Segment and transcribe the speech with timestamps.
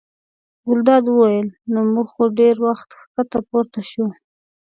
[0.67, 4.07] ګلداد وویل: نو موږ خو ډېر وخت ښکته پورته شوو.